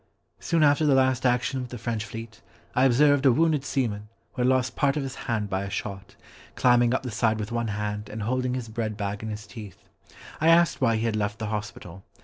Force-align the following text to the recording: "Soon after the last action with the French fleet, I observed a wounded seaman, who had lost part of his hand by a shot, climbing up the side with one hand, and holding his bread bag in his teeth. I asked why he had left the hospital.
"Soon 0.39 0.63
after 0.63 0.83
the 0.83 0.95
last 0.95 1.27
action 1.27 1.61
with 1.61 1.69
the 1.69 1.77
French 1.77 2.03
fleet, 2.05 2.41
I 2.73 2.85
observed 2.85 3.23
a 3.23 3.31
wounded 3.31 3.63
seaman, 3.63 4.09
who 4.33 4.41
had 4.41 4.49
lost 4.49 4.75
part 4.75 4.97
of 4.97 5.03
his 5.03 5.13
hand 5.29 5.47
by 5.47 5.63
a 5.63 5.69
shot, 5.69 6.15
climbing 6.55 6.91
up 6.91 7.03
the 7.03 7.11
side 7.11 7.37
with 7.39 7.51
one 7.51 7.67
hand, 7.67 8.09
and 8.09 8.23
holding 8.23 8.55
his 8.55 8.67
bread 8.67 8.97
bag 8.97 9.21
in 9.21 9.29
his 9.29 9.45
teeth. 9.45 9.77
I 10.41 10.47
asked 10.47 10.81
why 10.81 10.95
he 10.95 11.05
had 11.05 11.15
left 11.15 11.37
the 11.37 11.49
hospital. 11.53 12.03